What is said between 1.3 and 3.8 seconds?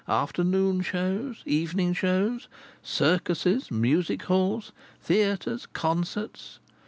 Evening shows! Circuses,